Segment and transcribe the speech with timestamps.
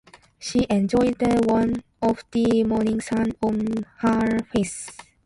[0.39, 4.89] She enjoyed the warmth of the morning sun on her face.